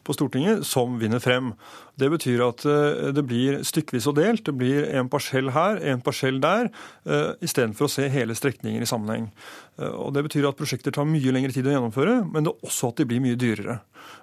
på 0.08 0.16
Stortinget, 0.16 0.64
som 0.66 0.96
vinner 1.00 1.20
frem. 1.20 1.52
Det 2.00 2.08
betyr 2.12 2.42
at 2.44 2.64
eh, 2.68 3.10
det 3.14 3.24
blir 3.28 3.60
stykkevis 3.66 4.08
og 4.10 4.16
delt. 4.18 4.44
Det 4.46 4.56
blir 4.56 4.88
en 4.96 5.10
parsell 5.12 5.52
her, 5.54 5.80
en 5.92 6.02
parsell 6.04 6.40
der, 6.42 6.70
eh, 7.04 7.32
istedenfor 7.44 7.88
å 7.88 7.92
se 7.92 8.08
hele 8.12 8.36
strekninger 8.36 8.82
i 8.82 8.88
sammenheng. 8.88 9.30
Eh, 9.78 9.90
og 9.90 10.14
Det 10.14 10.24
betyr 10.28 10.48
at 10.48 10.58
prosjekter 10.58 10.94
tar 10.94 11.08
mye 11.08 11.34
lengre 11.34 11.52
tid 11.52 11.68
å 11.68 11.74
gjennomføre, 11.74 12.20
men 12.30 12.46
det 12.46 12.54
er 12.54 12.68
også 12.68 12.92
at 12.92 13.02
de 13.02 13.08
blir 13.10 13.22
mye 13.24 13.38
dyrere. 13.40 13.80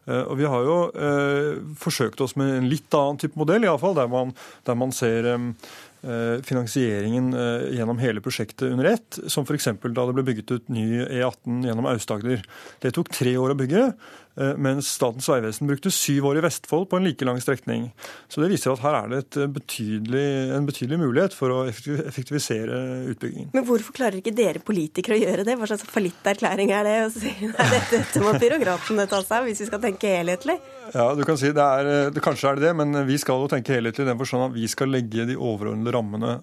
Og 0.08 0.38
Vi 0.40 0.48
har 0.48 0.64
jo 0.64 0.76
eh, 0.96 1.58
forsøkt 1.76 2.22
oss 2.24 2.38
med 2.40 2.54
en 2.54 2.70
litt 2.72 2.94
annen 2.96 3.20
type 3.20 3.36
modell, 3.40 3.66
iallfall, 3.68 3.98
der, 3.98 4.08
man, 4.08 4.32
der 4.64 4.78
man 4.80 4.94
ser 4.96 5.28
eh, 5.34 6.38
finansieringen 6.48 7.34
gjennom 7.76 8.00
hele 8.00 8.24
prosjektet 8.24 8.70
under 8.70 8.88
ett, 8.94 9.20
som 9.28 9.44
f.eks. 9.44 9.68
da 9.84 10.06
det 10.08 10.16
ble 10.16 10.24
bygget 10.30 10.54
ut 10.54 10.72
ny 10.72 10.86
E18 11.04 11.68
gjennom 11.68 11.90
Aust-Agder. 11.92 12.46
Det 12.84 12.94
tok 12.96 13.12
tre 13.12 13.36
år 13.42 13.52
å 13.52 13.60
bygge. 13.60 13.90
Eh, 14.38 14.54
mens 14.62 14.92
Statens 14.94 15.26
vegvesen 15.32 15.70
brukte 15.70 15.90
syv 15.94 16.28
år 16.30 16.38
i 16.38 16.44
Vestfold 16.46 16.86
på 16.92 17.00
en 17.00 17.08
like 17.08 17.26
lang 17.26 17.40
strekning. 17.42 17.88
Så 18.30 18.44
det 18.44 18.52
viser 18.52 18.76
at 18.76 18.84
her 18.84 18.98
er 19.00 19.10
det 19.16 19.40
eh, 19.40 19.50
betydelig, 19.50 20.26
en 20.54 20.68
betydelig 20.68 21.00
mulighet 21.02 21.34
for 21.34 21.54
å 21.56 21.60
effektivisere 21.68 22.78
utbyggingen. 23.16 23.50
Men 23.58 23.66
hvorfor 23.66 23.96
klarer 23.98 24.20
ikke 24.22 24.36
dere 24.38 24.62
politikere 24.62 25.18
å 25.18 25.22
gjøre 25.24 25.46
det? 25.48 25.58
Hva 25.58 25.70
slags 25.72 25.88
fallitterklæring 25.90 26.74
er 26.76 26.86
det 26.86 26.98
å 27.08 27.12
si 27.16 27.34
nei, 27.48 27.70
dette, 27.74 28.04
dette 28.04 28.22
må 28.22 28.36
byråkratene 28.38 29.08
ta 29.10 29.24
seg 29.24 29.40
av, 29.40 29.50
hvis 29.50 29.64
vi 29.64 29.70
skal 29.72 29.82
tenke 29.88 30.14
helhetlig? 30.20 30.60
Ja, 30.94 31.10
du 31.18 31.24
kan 31.28 31.40
si 31.40 31.50
det 31.52 31.64
er, 31.64 32.12
det, 32.14 32.22
Kanskje 32.24 32.52
er 32.52 32.60
det 32.60 32.68
det, 32.68 32.76
men 32.78 32.94
vi 33.10 33.18
skal 33.20 33.42
jo 33.42 33.50
tenke 33.52 33.74
helhetlig 33.74 34.06
i 34.06 34.12
den 34.12 34.22
forstand 34.22 34.46
at 34.46 34.56
vi 34.56 34.70
skal 34.70 34.94
legge 34.94 35.26
de 35.28 35.36
overordnede 35.36 35.92
rammene 35.96 36.38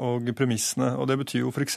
og 0.00 0.30
premissene. 0.36 0.92
og 1.00 1.10
Det 1.10 1.18
betyr 1.20 1.42
jo 1.42 1.52
f.eks. 1.52 1.76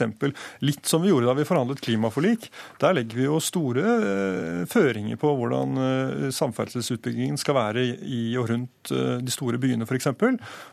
litt 0.64 0.88
som 0.88 1.02
vi 1.04 1.10
gjorde 1.10 1.28
da 1.28 1.36
vi 1.36 1.46
forhandlet 1.48 1.82
klimaforlik. 1.84 2.48
Der 2.80 2.96
legger 2.96 3.20
vi 3.20 3.26
jo 3.26 3.40
store 3.42 4.64
føringer 4.70 5.20
på 5.20 5.32
hvordan 5.36 5.55
hvordan 5.56 5.80
eh, 5.80 6.30
samferdselsutbyggingen 6.34 7.38
skal 7.40 7.56
være 7.56 7.84
i 8.02 8.36
og 8.38 8.50
rundt 8.50 8.92
eh, 8.92 9.18
de 9.22 9.32
store 9.32 9.58
byene 9.58 9.86
f.eks. 9.86 10.08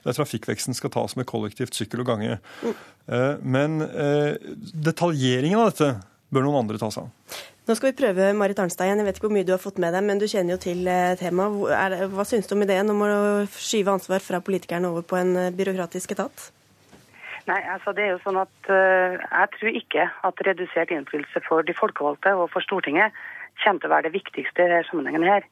Der 0.03 0.17
trafikkveksten 0.17 0.73
skal 0.73 0.91
tas 0.93 1.15
med 1.15 1.25
kollektivt, 1.25 1.75
sykkel 1.75 2.03
og 2.03 2.11
gange. 2.11 2.39
Eh, 2.63 3.35
men 3.41 3.81
detaljeringen 4.73 5.59
av 5.59 5.71
dette 5.71 5.91
bør 6.33 6.47
noen 6.47 6.63
andre 6.63 6.79
ta 6.81 6.89
seg 6.91 7.05
av. 7.05 7.41
Nå 7.63 7.77
skal 7.79 7.93
vi 7.93 7.99
prøve 8.01 8.33
Marit 8.35 8.59
Arnstad 8.59 8.89
igjen. 8.89 8.99
Jeg 8.99 9.07
vet 9.07 9.19
ikke 9.19 9.29
hvor 9.29 9.37
mye 9.37 9.47
du 9.47 9.53
har 9.53 9.61
fått 9.61 9.77
med 9.79 9.93
deg, 9.95 10.03
men 10.03 10.19
du 10.19 10.25
kjenner 10.27 10.57
jo 10.57 10.63
til 10.65 10.89
temaet. 11.21 12.09
Hva 12.11 12.25
syns 12.27 12.49
du 12.49 12.57
om 12.57 12.65
ideen 12.65 12.91
om 12.91 13.05
å 13.05 13.13
skyve 13.55 13.93
ansvar 13.93 14.19
fra 14.25 14.41
politikerne 14.43 14.91
over 14.91 15.05
på 15.07 15.15
en 15.21 15.37
byråkratisk 15.55 16.11
etat? 16.17 16.49
Nei, 17.49 17.59
altså 17.67 17.91
det 17.95 18.05
er 18.05 18.13
jo 18.13 18.21
sånn 18.23 18.39
at 18.39 18.69
uh, 18.71 19.15
Jeg 19.19 19.49
tror 19.57 19.77
ikke 19.79 20.03
at 20.27 20.43
redusert 20.47 20.91
innflytelse 20.95 21.41
for 21.47 21.65
de 21.67 21.75
folkevalgte 21.75 22.31
og 22.39 22.47
for 22.53 22.63
Stortinget 22.63 23.15
kommer 23.61 23.83
til 23.83 23.89
å 23.89 23.93
være 23.93 24.07
det 24.09 24.17
viktigste 24.17 24.63
i 24.63 24.71
denne 24.71 24.87
sammenhengen 24.89 25.27
her. 25.27 25.47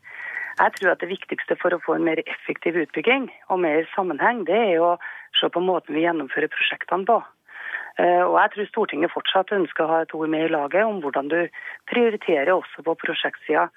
Jeg 0.59 0.73
tror 0.77 0.91
at 0.91 1.01
det 1.01 1.11
viktigste 1.11 1.55
for 1.61 1.73
å 1.73 1.81
få 1.83 1.95
en 1.95 2.05
mer 2.05 2.19
effektiv 2.25 2.77
utbygging 2.81 3.29
og 3.49 3.61
mer 3.63 3.87
sammenheng, 3.95 4.43
det 4.49 4.57
er 4.57 4.83
å 4.83 4.95
se 5.39 5.47
på 5.49 5.63
måten 5.63 5.95
vi 5.95 6.03
gjennomfører 6.03 6.51
prosjektene 6.51 7.07
på. 7.07 7.21
Eh, 7.99 8.23
og 8.23 8.37
jeg 8.39 8.53
tror 8.53 8.69
Stortinget 8.69 9.13
fortsatt 9.13 9.53
ønsker 9.55 9.85
å 9.85 9.91
ha 9.91 9.99
et 10.03 10.13
ord 10.15 10.31
med 10.31 10.47
i 10.47 10.51
laget 10.51 10.87
om 10.87 11.01
hvordan 11.03 11.31
du 11.31 11.39
prioriterer 11.91 12.53
også 12.53 12.85
på 12.87 12.95
prosjektsida. 13.03 13.67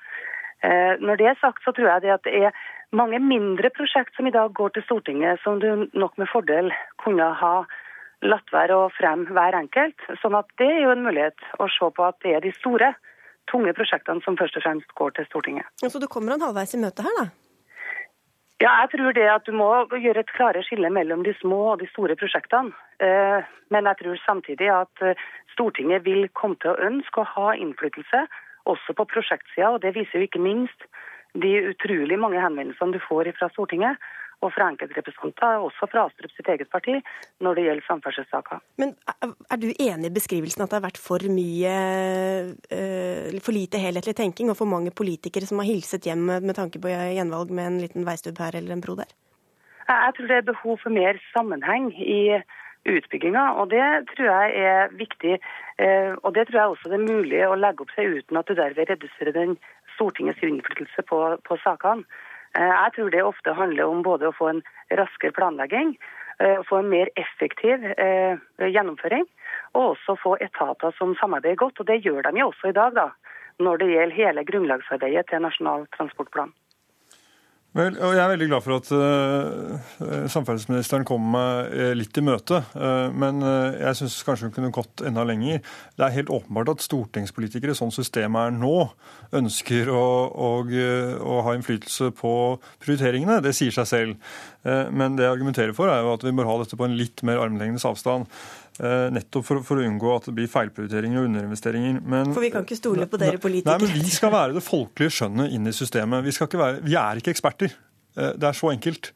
Eh, 0.65 0.95
når 1.03 1.21
det 1.21 1.31
er 1.31 1.41
sagt, 1.41 1.63
så 1.65 1.75
tror 1.75 1.91
jeg 1.91 2.05
det 2.05 2.15
at 2.15 2.27
det 2.27 2.35
er 2.49 2.61
mange 2.95 3.19
mindre 3.23 3.71
prosjekt 3.75 4.15
som 4.17 4.27
i 4.27 4.35
dag 4.35 4.53
går 4.55 4.75
til 4.75 4.87
Stortinget, 4.87 5.43
som 5.43 5.59
du 5.63 5.89
nok 5.93 6.19
med 6.19 6.31
fordel 6.31 6.71
kunne 7.03 7.33
ha 7.41 7.57
latt 8.25 8.53
være 8.55 8.77
å 8.77 8.93
fremme 8.95 9.29
hver 9.35 9.57
enkelt. 9.59 9.99
Sånn 10.23 10.37
at 10.39 10.49
det 10.61 10.71
er 10.71 10.85
jo 10.87 10.95
en 10.95 11.05
mulighet 11.05 11.49
å 11.61 11.69
se 11.73 11.91
på 11.97 12.07
at 12.07 12.21
det 12.25 12.37
er 12.37 12.45
de 12.45 12.55
store 12.57 12.95
tunge 13.51 13.73
prosjektene 13.77 14.25
som 14.25 14.37
først 14.41 14.59
og 14.59 14.65
fremst 14.67 14.95
går 14.99 15.17
til 15.17 15.27
Stortinget. 15.31 15.69
Så 15.83 16.01
du 16.01 16.09
kommer 16.11 16.35
en 16.35 16.45
halvveis 16.45 16.75
i 16.77 16.81
møte 16.83 17.07
her, 17.07 17.17
da? 17.21 17.27
Ja, 18.63 18.71
jeg 18.85 18.91
tror 18.95 19.13
det 19.13 19.25
at 19.29 19.47
du 19.49 19.53
må 19.53 19.69
gjøre 19.91 20.23
et 20.23 20.33
klare 20.33 20.63
skille 20.63 20.89
mellom 20.95 21.25
de 21.27 21.35
små 21.41 21.75
og 21.75 21.81
de 21.83 21.89
store 21.91 22.15
prosjektene. 22.17 22.71
Eh, 23.03 23.49
men 23.75 23.89
jeg 23.91 23.99
tror 24.01 24.21
samtidig 24.23 24.71
at 24.73 25.03
eh, 25.03 25.19
Stortinget 25.53 26.05
vil 26.07 26.29
komme 26.39 26.57
til 26.63 26.73
å 26.73 26.87
ønske 26.89 27.21
å 27.21 27.31
ha 27.35 27.49
innflytelse 27.59 28.23
også 28.71 28.95
på 28.97 29.09
prosjektsida, 29.11 29.75
og 29.75 29.83
det 29.83 29.93
viser 29.99 30.23
jo 30.23 30.29
ikke 30.29 30.41
minst 30.41 30.87
de 31.35 31.51
utrolig 31.75 32.17
mange 32.19 32.41
henvendelsene 32.41 32.95
du 32.95 33.03
får 33.03 33.33
fra 33.37 33.51
Stortinget 33.53 33.99
og 34.45 34.53
fra 34.55 34.69
enkeltrepresentanter, 34.73 35.63
også 35.65 35.89
fra 35.91 36.07
Astrup 36.09 36.33
sitt 36.37 36.49
eget 36.53 36.71
parti, 36.73 36.99
når 37.45 37.59
det 37.59 37.67
gjelder 37.67 37.87
samferdselssaker. 37.89 38.63
Men 38.83 38.95
er 39.25 39.61
du 39.63 39.69
enig 39.73 40.11
i 40.11 40.15
beskrivelsen 40.15 40.65
at 40.65 40.73
det 40.73 40.79
har 40.79 40.87
vært 40.87 41.01
for 41.01 41.25
mye, 41.33 41.77
eh, 42.71 43.39
for 43.45 43.57
lite 43.57 43.81
helhetlig 43.81 44.17
tenking, 44.21 44.53
og 44.53 44.59
for 44.61 44.71
mange 44.71 44.93
politikere 44.95 45.49
som 45.49 45.63
har 45.63 45.71
hilset 45.71 46.09
hjem 46.09 46.27
med 46.45 46.55
tanke 46.59 46.83
på 46.83 46.93
gjenvalg 46.93 47.51
med 47.55 47.71
en 47.71 47.81
liten 47.87 48.09
veistubb 48.09 48.39
her 48.43 48.59
eller 48.61 48.77
en 48.77 48.85
bro 48.85 48.99
der? 49.01 49.11
Jeg 49.85 50.13
tror 50.17 50.29
det 50.29 50.37
er 50.37 50.53
behov 50.53 50.79
for 50.81 50.91
mer 50.91 51.19
sammenheng 51.35 51.91
i 52.01 52.41
utbygginga, 52.89 53.45
og 53.61 53.71
det 53.73 53.85
tror 54.13 54.29
jeg 54.29 54.65
er 54.69 54.93
viktig. 54.97 55.39
Eh, 55.79 56.13
og 56.23 56.35
det 56.35 56.47
tror 56.49 56.61
jeg 56.61 56.73
også 56.73 56.93
det 56.93 56.99
er 57.01 57.13
mulig 57.13 57.41
å 57.47 57.57
legge 57.57 57.85
opp 57.85 57.93
seg 57.97 58.19
uten 58.19 58.41
at 58.41 58.49
du 58.49 58.55
derved 58.59 58.91
reduserer 58.91 59.37
den 59.37 59.57
Stortingets 59.95 60.43
innflytelse 60.43 61.05
på, 61.09 61.21
på 61.47 61.59
sakene. 61.63 62.05
Eh, 62.59 62.75
jeg 62.75 62.93
tror 62.97 63.11
det 63.11 63.23
ofte 63.23 63.57
handler 63.59 63.91
om 63.91 64.03
både 64.07 64.31
å 64.31 64.37
få 64.37 64.51
en 64.53 64.63
raskere 64.95 65.35
planlegging, 65.35 65.97
eh, 66.39 66.63
få 66.69 66.83
en 66.83 66.91
mer 66.93 67.11
effektiv 67.21 67.85
eh, 67.99 68.39
gjennomføring, 68.59 69.27
og 69.75 69.95
også 69.95 70.17
få 70.23 70.37
etater 70.41 70.95
som 70.99 71.17
samarbeider 71.21 71.59
godt. 71.59 71.81
Og 71.81 71.87
det 71.91 72.03
gjør 72.05 72.23
de 72.23 72.39
jo 72.39 72.51
også 72.53 72.71
i 72.71 72.77
dag, 72.79 72.95
da, 72.95 73.09
når 73.59 73.83
det 73.83 73.91
gjelder 73.91 74.19
hele 74.19 74.45
grunnlagsarbeidet 74.51 75.27
til 75.31 75.43
Nasjonal 75.43 75.89
transportplan. 75.97 76.55
Vel, 77.75 77.97
og 77.99 78.13
Jeg 78.15 78.23
er 78.23 78.31
veldig 78.31 78.47
glad 78.53 78.63
for 78.63 78.77
at 78.77 78.91
uh, 78.95 80.27
samferdselsministeren 80.31 81.03
kom 81.09 81.25
meg 81.33 81.73
uh, 81.75 81.91
litt 81.99 82.15
i 82.21 82.23
møte. 82.23 82.61
Uh, 82.71 83.11
men 83.11 83.43
jeg 83.43 83.99
syns 83.99 84.21
kanskje 84.23 84.47
hun 84.47 84.55
kunne 84.55 84.71
gått 84.77 85.03
enda 85.03 85.25
lenger. 85.27 85.59
Det 85.99 86.07
er 86.07 86.15
helt 86.15 86.31
åpenbart 86.31 86.71
at 86.71 86.85
stortingspolitikere, 86.87 87.75
sånn 87.75 87.91
systemet 87.95 88.47
er 88.47 88.55
nå, 88.55 88.77
ønsker 89.35 89.91
å, 89.91 90.05
å, 90.31 90.51
å 90.63 91.41
ha 91.49 91.57
innflytelse 91.59 92.13
på 92.15 92.35
prioriteringene. 92.85 93.41
Det 93.43 93.57
sier 93.59 93.75
seg 93.75 93.91
selv. 93.91 94.35
men 94.65 95.19
det 95.19 95.27
jeg 95.27 95.35
argumenterer 95.35 95.75
for, 95.77 95.91
er 95.91 96.01
jo 96.01 96.15
at 96.15 96.23
vi 96.25 96.33
bør 96.33 96.47
ha 96.49 96.61
dette 96.63 96.79
på 96.79 96.87
en 96.87 96.95
litt 96.97 97.27
mer 97.27 97.43
armlengdes 97.43 97.85
avstand. 97.91 98.31
Eh, 98.83 99.11
nettopp 99.15 99.47
for, 99.47 99.63
for, 99.63 99.79
å 99.79 99.87
unngå 99.87 100.09
at 100.17 100.25
det 100.27 100.35
blir 100.35 100.51
feilprioriteringer 100.51 101.21
og 101.21 101.29
underinvesteringer. 101.29 102.01
Men, 102.03 102.33
for 102.35 102.43
vi 102.43 102.51
kan 102.51 102.67
ikke 102.67 102.81
stole 102.81 103.07
på 103.11 103.21
dere 103.23 103.39
politikere? 103.39 103.79
Nei, 103.79 103.87
men 103.87 104.03
Vi 104.03 104.11
skal 104.11 104.35
være 104.35 104.57
det 104.57 104.65
folkelige 104.67 105.15
skjønnet 105.21 105.55
inn 105.55 105.71
i 105.71 105.77
systemet. 105.77 106.27
Vi, 106.27 106.35
være, 106.59 106.83
vi 106.83 106.99
er 106.99 107.23
ikke 107.23 107.31
eksperter. 107.37 107.77
Eh, 108.19 108.33
det 108.35 108.49
er 108.51 108.59
så 108.59 108.73
enkelt. 108.73 109.13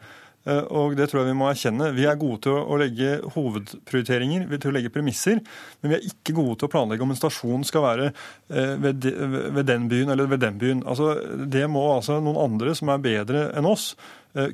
Eh, 0.46 0.62
og 0.78 0.94
det 0.94 1.08
tror 1.10 1.24
jeg 1.24 1.32
vi 1.32 1.38
må 1.40 1.48
erkjenne. 1.50 1.90
Vi 1.96 2.06
er 2.06 2.20
gode 2.20 2.38
til 2.46 2.54
å 2.54 2.78
legge 2.78 3.16
hovedprioriteringer, 3.34 4.46
til 4.54 4.70
å 4.70 4.76
legge 4.76 4.94
premisser, 4.94 5.42
men 5.80 5.90
vi 5.90 5.98
er 5.98 6.06
ikke 6.06 6.36
gode 6.38 6.60
til 6.60 6.70
å 6.70 6.72
planlegge 6.76 7.08
om 7.08 7.16
en 7.16 7.18
stasjon 7.18 7.66
skal 7.66 7.86
være 7.88 8.08
ved, 8.78 9.10
den 9.66 9.90
byen 9.90 10.14
eller 10.14 10.30
ved 10.30 10.44
den 10.46 10.62
byen. 10.62 10.86
Altså, 10.86 11.16
det 11.50 11.66
må 11.66 11.82
altså 11.96 12.20
noen 12.22 12.38
andre 12.46 12.78
som 12.78 12.94
er 12.94 13.02
bedre 13.02 13.48
enn 13.58 13.66
oss, 13.66 13.90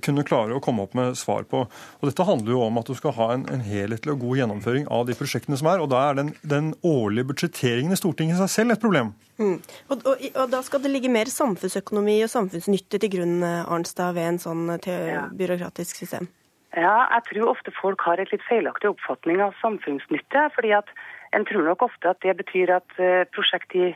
kunne 0.05 0.25
klare 0.27 0.57
å 0.57 0.63
komme 0.65 0.85
opp 0.85 0.95
med 0.97 1.17
svar 1.19 1.47
på. 1.49 1.65
Og 2.01 2.09
Dette 2.09 2.27
handler 2.27 2.55
jo 2.55 2.63
om 2.67 2.81
at 2.81 2.89
du 2.89 2.95
skal 2.99 3.15
ha 3.19 3.31
en, 3.35 3.47
en 3.53 3.65
helhetlig 3.65 4.15
og 4.15 4.23
god 4.25 4.41
gjennomføring 4.41 4.87
av 4.93 5.07
de 5.09 5.17
prosjektene 5.19 5.59
som 5.61 5.71
er. 5.71 5.83
og 5.83 5.91
Da 5.93 6.03
er 6.09 6.19
den, 6.21 6.33
den 6.43 6.73
årlige 6.87 7.29
budsjetteringen 7.33 7.95
i 7.95 7.99
Stortinget 8.01 8.39
i 8.39 8.43
seg 8.43 8.53
selv 8.53 8.77
et 8.77 8.85
problem. 8.85 9.13
Mm. 9.41 9.59
Og, 9.89 9.99
og, 9.99 10.23
og, 10.31 10.47
Da 10.53 10.63
skal 10.67 10.85
det 10.85 10.93
ligge 10.95 11.13
mer 11.13 11.31
samfunnsøkonomi 11.31 12.21
og 12.27 12.33
samfunnsnytte 12.33 13.03
til 13.03 13.13
grunn 13.17 13.37
eh, 13.43 13.73
Arnstad, 13.77 14.15
ved 14.17 14.31
en 14.35 14.41
sånn 14.43 14.65
eh, 14.77 15.11
ja. 15.11 15.27
byråkratisk 15.35 16.05
system? 16.05 16.31
Ja, 16.75 17.05
jeg 17.13 17.27
tror 17.29 17.53
ofte 17.53 17.75
folk 17.77 18.03
har 18.03 18.19
et 18.19 18.33
litt 18.35 18.43
feilaktig 18.49 18.91
oppfatning 18.91 19.43
av 19.45 19.55
samfunnsnytte. 19.61 20.49
fordi 20.57 20.75
at 20.75 20.91
En 21.35 21.43
tror 21.43 21.65
nok 21.67 21.83
ofte 21.83 22.07
at 22.07 22.21
det 22.23 22.37
betyr 22.39 22.71
at 22.71 22.93
prosjekt 23.35 23.75
i 23.75 23.89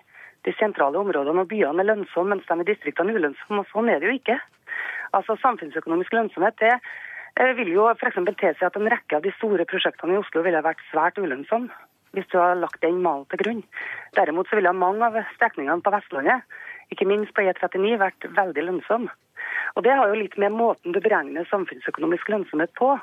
de 0.46 0.54
sentrale 0.58 0.98
områdene 0.98 1.44
og 1.44 1.50
byene 1.50 1.82
er 1.82 1.86
lønnsomme, 1.86 2.34
mens 2.34 2.46
de 2.48 2.56
i 2.62 2.66
distriktene 2.66 3.12
er 3.12 3.20
ulønnsomme. 3.20 3.62
og 3.62 3.70
Sånn 3.72 3.90
er 3.92 4.00
det 4.00 4.10
jo 4.10 4.16
ikke. 4.16 4.38
Altså 5.16 5.36
Samfunnsøkonomisk 5.42 6.12
lønnsomhet 6.12 6.58
det 6.60 6.74
eh, 6.74 7.52
vil 7.58 7.72
jo 7.72 7.88
f.eks. 7.92 8.18
tilsi 8.40 8.66
at 8.66 8.76
en 8.76 8.90
rekke 8.90 9.18
av 9.18 9.24
de 9.24 9.32
store 9.36 9.66
prosjektene 9.68 10.16
i 10.16 10.20
Oslo 10.20 10.42
ville 10.46 10.64
vært 10.64 10.82
svært 10.90 11.20
ulønnsomme 11.20 11.72
hvis 12.16 12.28
du 12.32 12.38
har 12.40 12.56
lagt 12.56 12.80
den 12.80 13.02
malen 13.04 13.26
til 13.28 13.42
grunn. 13.42 13.62
Derimot 14.16 14.48
så 14.48 14.56
ville 14.56 14.72
mange 14.72 15.04
av 15.04 15.16
strekningene 15.34 15.84
på 15.84 15.92
Vestlandet, 15.92 16.44
ikke 16.88 17.04
minst 17.08 17.34
på 17.36 17.44
E39, 17.44 17.98
vært 18.00 18.28
veldig 18.32 18.64
lønnsomme. 18.64 19.12
Og 19.76 19.84
Det 19.84 19.92
har 19.92 20.08
jo 20.08 20.16
litt 20.18 20.36
med 20.40 20.56
måten 20.56 20.94
du 20.94 21.00
beregner 21.04 21.46
samfunnsøkonomisk 21.50 22.30
lønnsomhet 22.32 22.72
på. 22.80 22.94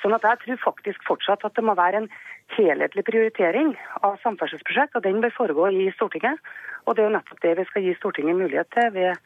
Sånn 0.00 0.16
at 0.16 0.24
Jeg 0.24 0.40
tror 0.44 0.64
faktisk 0.64 1.04
fortsatt 1.04 1.44
at 1.44 1.54
det 1.54 1.64
må 1.64 1.76
være 1.76 2.02
en 2.02 2.08
helhetlig 2.56 3.04
prioritering 3.04 3.76
av 4.02 4.16
samferdselsprosjekt, 4.24 4.96
og 4.96 5.04
den 5.04 5.20
bør 5.20 5.36
foregå 5.36 5.68
i 5.70 5.90
Stortinget. 5.92 6.40
Og 6.86 6.96
Det 6.96 7.04
er 7.04 7.10
jo 7.10 7.16
nettopp 7.18 7.40
det 7.44 7.56
vi 7.58 7.68
skal 7.68 7.82
gi 7.82 7.94
Stortinget 7.94 8.36
mulighet 8.36 8.70
til 8.72 8.90
ved 8.96 9.16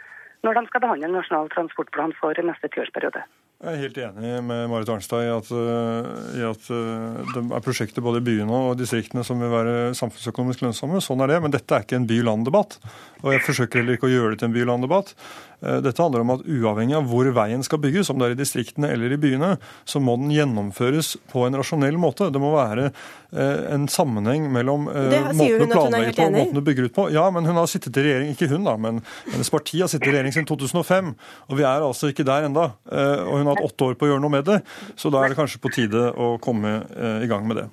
når 0.44 0.60
de 0.60 0.68
skal 0.68 0.84
behandle 0.84 1.10
Nasjonal 1.14 1.48
transportplan 1.54 2.14
for 2.20 2.36
neste 2.44 2.70
tiårsperiode. 2.74 3.24
Jeg 3.64 3.78
er 3.78 3.80
helt 3.80 3.98
enig 4.02 4.30
med 4.44 4.66
Marit 4.68 4.90
Arnstad 4.92 5.22
i 5.24 5.30
at, 5.32 5.46
eh, 5.54 6.08
i 6.36 6.42
at, 6.44 6.66
eh, 6.74 7.20
det 7.32 7.42
er 7.48 7.62
prosjekter 7.64 8.04
både 8.04 8.20
i 8.20 8.26
byene 8.26 8.52
og 8.52 8.76
distriktene 8.76 9.24
som 9.24 9.40
vil 9.40 9.48
være 9.48 9.94
samfunnsøkonomisk 9.96 10.66
lønnsomme. 10.66 11.00
Sånn 11.00 11.22
er 11.24 11.32
det, 11.32 11.38
men 11.40 11.54
dette 11.54 11.72
er 11.72 11.86
ikke 11.86 11.96
en 11.96 12.08
by-land-debatt. 12.10 12.76
Og 13.22 13.32
jeg 13.32 13.44
forsøker 13.46 13.80
heller 13.80 13.96
ikke 13.96 14.10
å 14.10 14.12
gjøre 14.12 14.34
det 14.34 14.42
til 14.42 14.50
en 14.50 14.56
by-land-debatt. 14.58 15.14
Eh, 15.64 15.80
dette 15.84 16.02
handler 16.02 16.24
om 16.24 16.34
at 16.34 16.44
uavhengig 16.44 16.96
av 16.98 17.08
hvor 17.08 17.28
veien 17.36 17.64
skal 17.64 17.80
bygges, 17.82 18.10
om 18.12 18.20
det 18.20 18.28
er 18.28 18.36
i 18.36 18.38
distriktene 18.38 18.90
eller 18.92 19.14
i 19.14 19.18
byene, 19.20 19.54
så 19.88 20.02
må 20.02 20.16
den 20.20 20.32
gjennomføres 20.34 21.14
på 21.32 21.46
en 21.46 21.56
rasjonell 21.58 21.98
måte. 22.00 22.30
Det 22.32 22.42
må 22.42 22.52
være 22.54 22.90
en 23.34 23.88
sammenheng 23.90 24.44
mellom 24.54 24.84
måten 24.86 25.58
du 25.58 25.64
planlegger 25.66 26.12
på 26.14 26.26
og 26.28 26.36
måten 26.36 26.54
du 26.54 26.60
bygger 26.62 26.86
ut 26.86 26.94
på. 26.94 27.06
Ja, 27.10 27.24
men 27.34 27.48
hun 27.48 27.58
har 27.58 27.66
sittet 27.66 27.96
i 27.98 28.04
regjering, 28.04 28.30
ikke 28.30 28.46
hun 28.52 28.68
da, 28.68 28.76
men 28.78 29.00
hennes 29.32 29.50
parti 29.50 29.80
har 29.82 29.90
sittet 29.90 30.06
i 30.06 30.14
regjering 30.14 30.36
siden 30.36 30.46
2005. 30.46 31.10
Og 31.48 31.58
vi 31.58 31.66
er 31.66 31.82
altså 31.82 32.12
ikke 32.12 32.26
der 32.28 32.46
enda. 32.46 32.68
Og 32.86 33.34
hun 33.40 33.50
har 33.50 33.56
hatt 33.56 33.66
åtte 33.72 33.88
år 33.88 33.98
på 33.98 34.06
å 34.06 34.12
gjøre 34.12 34.22
noe 34.22 34.36
med 34.36 34.46
det. 34.46 34.60
Så 34.94 35.10
da 35.10 35.24
er 35.24 35.34
det 35.34 35.40
kanskje 35.40 35.62
på 35.66 35.74
tide 35.74 36.12
å 36.14 36.36
komme 36.44 36.76
i 37.24 37.30
gang 37.30 37.50
med 37.50 37.64
det. 37.64 37.66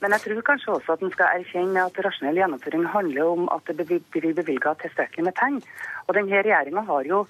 Men 0.00 0.14
jeg 0.16 0.22
tror 0.24 0.40
kanskje 0.46 0.72
også 0.72 0.94
at 0.96 1.02
en 1.04 1.12
skal 1.12 1.40
erkjenne 1.40 1.82
at 1.84 1.98
rasjonell 2.06 2.38
gjennomføring 2.40 2.86
handler 2.94 3.32
om 3.34 3.48
at 3.52 3.72
det 3.76 3.86
blir 3.90 4.32
bevilga 4.38 4.72
tilstrekkelig 4.80 5.26
med 5.28 5.36
penger. 5.36 5.82
Og 6.06 6.16
denne 6.16 6.40
regjeringa 6.40 6.84
har 6.88 7.10
jo 7.10 7.20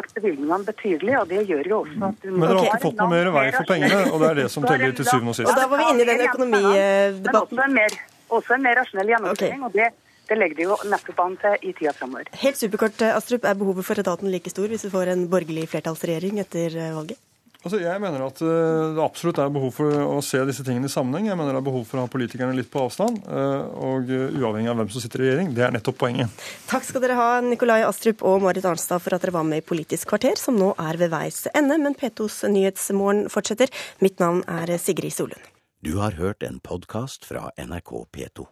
økt 0.00 0.16
bevilgningene 0.16 0.64
betydelig, 0.70 1.14
og 1.20 1.28
det 1.32 1.44
gjør 1.50 1.70
jo 1.72 1.82
også 1.82 2.08
at 2.08 2.24
Men 2.24 2.46
dere 2.46 2.56
har 2.56 2.70
ikke 2.70 2.82
fått 2.86 3.02
noe 3.02 3.12
mer 3.12 3.30
vei 3.36 3.44
for 3.58 3.68
pengene, 3.68 4.00
og 4.08 4.24
det 4.24 4.30
er 4.30 4.40
det 4.40 4.48
som 4.54 4.66
teller 4.66 4.96
til 4.96 5.08
syvende 5.10 5.34
og 5.34 5.38
sist. 5.40 5.52
Og 5.52 5.60
da 5.60 5.68
var 5.70 5.82
vi 5.82 5.92
inne 5.92 6.06
i 6.06 6.10
den 6.10 6.24
økonomidebatten. 6.30 7.22
Men 7.28 7.40
også 7.44 7.68
en 7.68 7.78
mer, 7.78 8.00
også 8.40 8.58
en 8.58 8.66
mer 8.66 8.80
rasjonell 8.80 9.14
gjennomføring. 9.14 9.62
Okay. 9.68 9.70
og 9.70 9.78
det 9.78 9.92
det 10.26 10.34
legger 10.40 10.58
de 10.58 10.64
jo 10.66 10.76
nettopp 10.90 11.20
an 11.22 11.36
til 11.38 11.68
i 11.68 11.72
tida 11.78 11.92
framover. 11.94 12.26
Helt 12.40 12.58
superkort, 12.58 13.02
Astrup. 13.12 13.44
Er 13.46 13.54
behovet 13.54 13.86
for 13.86 14.02
etaten 14.02 14.32
like 14.32 14.50
stor 14.50 14.66
hvis 14.72 14.82
vi 14.88 14.90
får 14.90 15.12
en 15.12 15.28
borgerlig 15.30 15.68
flertallsregjering 15.70 16.40
etter 16.42 16.74
valget? 16.96 17.20
Altså, 17.66 17.80
jeg 17.82 17.98
mener 17.98 18.22
at 18.22 18.40
eh, 18.46 18.92
det 18.94 19.02
absolutt 19.02 19.40
er 19.42 19.50
behov 19.50 19.72
for 19.74 19.90
å 19.98 20.20
se 20.22 20.38
disse 20.46 20.62
tingene 20.62 20.86
i 20.86 20.92
sammenheng. 20.92 21.26
Jeg 21.32 21.38
mener 21.38 21.56
det 21.56 21.58
er 21.58 21.66
behov 21.66 21.82
for 21.88 21.98
å 21.98 22.04
ha 22.04 22.10
politikerne 22.12 22.54
litt 22.54 22.70
på 22.70 22.84
avstand, 22.86 23.18
eh, 23.26 23.64
og 23.88 24.12
eh, 24.14 24.36
uavhengig 24.38 24.70
av 24.70 24.78
hvem 24.78 24.92
som 24.94 25.02
sitter 25.02 25.24
i 25.24 25.26
regjering. 25.26 25.50
Det 25.56 25.64
er 25.66 25.74
nettopp 25.74 25.98
poenget. 25.98 26.46
Takk 26.70 26.86
skal 26.86 27.02
dere 27.02 27.18
ha, 27.18 27.28
Nikolai 27.42 27.80
Astrup 27.88 28.22
og 28.22 28.46
Marit 28.46 28.68
Arnstad, 28.70 29.02
for 29.02 29.18
at 29.18 29.26
dere 29.26 29.34
var 29.34 29.48
med 29.50 29.64
i 29.64 29.66
Politisk 29.66 30.12
kvarter, 30.14 30.38
som 30.38 30.54
nå 30.60 30.76
er 30.78 31.00
ved 31.02 31.10
veis 31.10 31.42
ende. 31.58 31.80
Men 31.82 31.98
P2s 31.98 32.44
Nyhetsmorgen 32.54 33.26
fortsetter. 33.34 33.74
Mitt 33.98 34.22
navn 34.22 34.44
er 34.46 34.76
Sigrid 34.78 35.18
Solund. 35.18 35.50
Du 35.82 35.96
har 35.98 36.14
hørt 36.22 36.46
en 36.46 36.62
podkast 36.62 37.26
fra 37.26 37.48
NRK 37.58 37.98
P2. 38.14 38.46